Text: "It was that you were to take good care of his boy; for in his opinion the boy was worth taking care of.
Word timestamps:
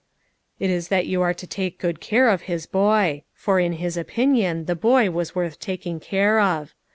"It 0.59 0.71
was 0.73 0.87
that 0.87 1.05
you 1.05 1.19
were 1.19 1.35
to 1.35 1.45
take 1.45 1.77
good 1.77 1.99
care 1.99 2.27
of 2.29 2.41
his 2.49 2.65
boy; 2.65 3.21
for 3.35 3.59
in 3.59 3.73
his 3.73 3.97
opinion 3.97 4.65
the 4.65 4.75
boy 4.75 5.11
was 5.11 5.35
worth 5.35 5.59
taking 5.59 5.99
care 5.99 6.39
of. 6.39 6.73